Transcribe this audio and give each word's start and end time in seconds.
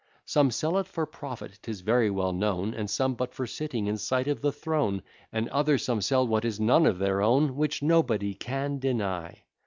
Some 0.25 0.49
sell 0.49 0.79
it 0.79 0.87
for 0.87 1.05
profit, 1.05 1.59
'tis 1.61 1.81
very 1.81 2.09
well 2.09 2.33
known, 2.33 2.73
And 2.73 2.89
some 2.89 3.13
but 3.13 3.35
for 3.35 3.45
sitting 3.45 3.85
in 3.85 3.97
sight 3.99 4.27
of 4.27 4.41
the 4.41 4.51
throne, 4.51 5.03
And 5.31 5.47
other 5.49 5.77
some 5.77 6.01
sell 6.01 6.25
what 6.27 6.43
is 6.43 6.59
none 6.59 6.87
of 6.87 6.97
their 6.97 7.21
own. 7.21 7.55
Which 7.55 7.83
nobody 7.83 8.33
can 8.33 8.79
deny. 8.79 9.43